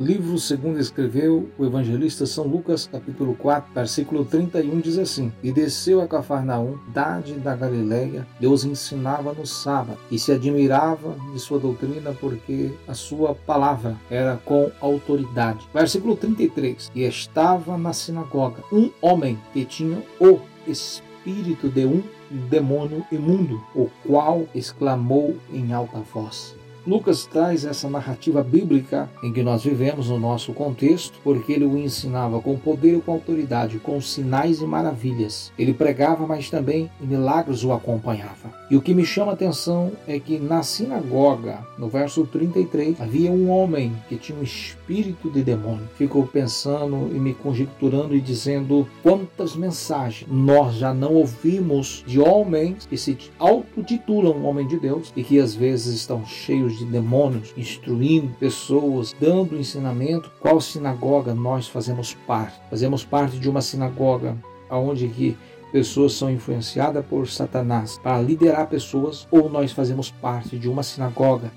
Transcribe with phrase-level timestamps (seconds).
[0.00, 6.00] Livro segundo escreveu o evangelista São Lucas, capítulo 4, versículo 31 diz assim: E desceu
[6.00, 12.16] a Cafarnaum, dade da Galileia, Deus ensinava no sábado, e se admirava de sua doutrina,
[12.18, 15.68] porque a sua palavra era com autoridade.
[15.74, 22.02] Versículo 33: E estava na sinagoga um homem que tinha o espírito de um
[22.48, 26.56] demônio imundo, o qual exclamou em alta voz:
[26.86, 31.76] Lucas traz essa narrativa bíblica em que nós vivemos no nosso contexto, porque ele o
[31.76, 35.52] ensinava com poder e com autoridade, com sinais e maravilhas.
[35.58, 38.60] Ele pregava, mas também milagres o acompanhava.
[38.70, 43.30] E o que me chama a atenção é que na sinagoga, no verso 33, havia
[43.30, 45.88] um homem que tinha um espírito de demônio.
[45.96, 52.86] Ficou pensando e me conjecturando e dizendo quantas mensagens nós já não ouvimos de homens
[52.86, 58.34] que se autotitulam homem de Deus e que às vezes estão cheios de demônios, instruindo
[58.38, 60.30] pessoas, dando ensinamento.
[60.40, 62.60] Qual sinagoga nós fazemos parte?
[62.68, 64.36] Fazemos parte de uma sinagoga
[64.70, 65.36] onde que
[65.72, 71.52] pessoas são influenciadas por Satanás para liderar pessoas, ou nós fazemos parte de uma sinagoga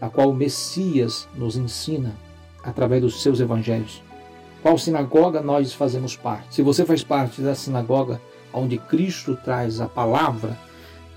[0.00, 2.14] a qual o Messias nos ensina
[2.62, 4.02] através dos seus evangelhos.
[4.62, 6.56] Qual sinagoga nós fazemos parte?
[6.56, 8.20] Se você faz parte da sinagoga
[8.52, 10.56] onde Cristo traz a palavra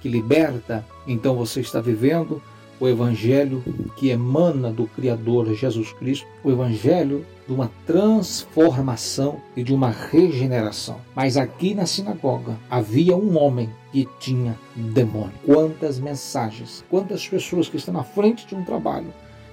[0.01, 2.41] que liberta, então você está vivendo
[2.79, 3.63] o evangelho
[3.95, 10.97] que emana do Criador Jesus Cristo, o evangelho de uma transformação e de uma regeneração.
[11.15, 15.33] Mas aqui na sinagoga havia um homem que tinha demônio.
[15.45, 19.07] Quantas mensagens, quantas pessoas que estão na frente de um trabalho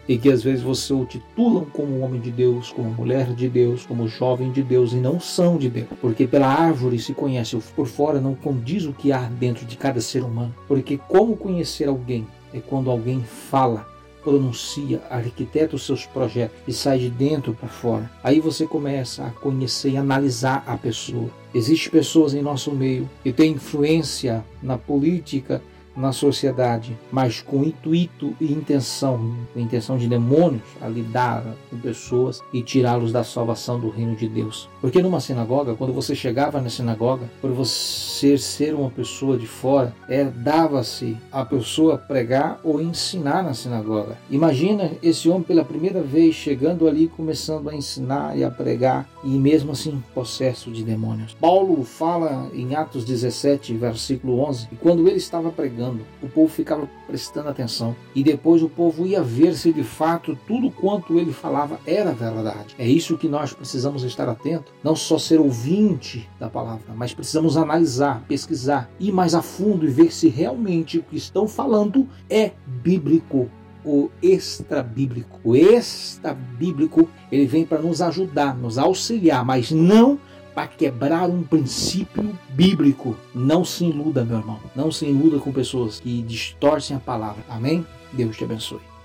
[0.09, 3.85] e que às vezes você o titulam como homem de Deus, como mulher de Deus,
[3.85, 5.89] como jovem de Deus e não são de Deus.
[6.01, 10.01] Porque pela árvore se conhece, por fora não condiz o que há dentro de cada
[10.01, 10.55] ser humano.
[10.69, 12.27] Porque como conhecer alguém
[12.59, 13.87] é quando alguém fala,
[14.23, 18.11] pronuncia, arquiteta os seus projetos e sai de dentro para fora.
[18.25, 21.31] Aí você começa a conhecer e analisar a pessoa.
[21.55, 25.63] Existem pessoas em nosso meio que têm influência na política,
[25.97, 32.43] na sociedade, mas com intuito e intenção, com intenção de demônios, a lidar com pessoas
[32.53, 34.69] e tirá-los da salvação do reino de Deus.
[34.81, 39.95] Porque numa sinagoga, quando você chegava na sinagoga, por você ser uma pessoa de fora,
[40.09, 44.19] é dava-se a pessoa pregar ou ensinar na sinagoga.
[44.31, 49.29] Imagina esse homem pela primeira vez chegando ali, começando a ensinar e a pregar, e
[49.29, 51.35] mesmo assim possesso de demônios.
[51.41, 55.86] Paulo fala em Atos 17, versículo 11, que quando ele estava pregando
[56.23, 60.71] o povo ficava prestando atenção e depois o povo ia ver se de fato tudo
[60.71, 62.75] quanto ele falava era verdade.
[62.79, 67.57] É isso que nós precisamos estar atentos, não só ser ouvinte da palavra, mas precisamos
[67.57, 72.53] analisar, pesquisar, ir mais a fundo e ver se realmente o que estão falando é
[72.67, 73.49] bíblico
[73.87, 75.39] o extra bíblico.
[75.45, 80.19] O extra bíblico ele vem para nos ajudar, nos auxiliar, mas não
[80.57, 83.15] para quebrar um princípio bíblico.
[83.35, 84.59] Não se iluda, meu irmão.
[84.75, 87.45] Não se iluda com pessoas que distorcem a palavra.
[87.47, 87.87] Amém?
[88.15, 88.96] Deus te abençoe.